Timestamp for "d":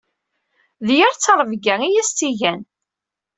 0.85-0.87